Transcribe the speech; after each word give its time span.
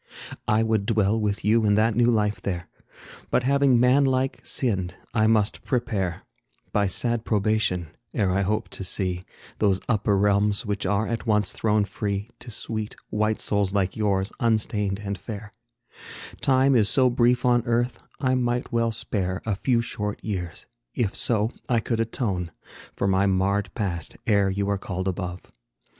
I 0.47 0.63
would 0.63 0.87
dwell 0.87 1.21
with 1.21 1.45
you 1.45 1.63
in 1.63 1.75
that 1.75 1.93
new 1.93 2.09
life 2.09 2.41
there, 2.41 2.67
But 3.29 3.43
having, 3.43 3.79
man 3.79 4.03
like, 4.03 4.39
sinned, 4.43 4.95
I 5.13 5.27
must 5.27 5.63
prepare, 5.63 6.23
By 6.71 6.87
sad 6.87 7.23
probation, 7.23 7.89
ere 8.11 8.31
I 8.31 8.41
hope 8.41 8.69
to 8.69 8.83
see 8.83 9.25
Those 9.59 9.79
upper 9.87 10.17
realms 10.17 10.65
which 10.65 10.87
are 10.87 11.05
at 11.07 11.27
once 11.27 11.51
thrown 11.51 11.85
free 11.85 12.31
To 12.39 12.49
sweet, 12.49 12.95
white 13.11 13.39
souls 13.39 13.75
like 13.75 13.95
yours, 13.95 14.31
unstained 14.39 14.97
and 15.03 15.19
fair 15.19 15.53
Time 16.41 16.73
is 16.75 16.89
so 16.89 17.11
brief 17.11 17.45
on 17.45 17.61
earth, 17.67 17.99
I 18.19 18.33
well 18.33 18.37
might 18.87 18.93
spare 18.95 19.43
A 19.45 19.53
few 19.55 19.83
short 19.83 20.19
years, 20.23 20.65
if 20.95 21.15
so 21.15 21.51
I 21.69 21.79
could 21.79 21.99
atone 21.99 22.49
For 22.95 23.07
my 23.07 23.27
marred 23.27 23.69
past, 23.75 24.17
ere 24.25 24.49
you 24.49 24.67
are 24.67 24.79
called 24.79 25.07
above. 25.07 25.43